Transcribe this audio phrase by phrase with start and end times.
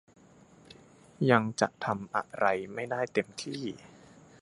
[1.31, 3.61] ยังจะทำอะไรไม่ได้เต็มที่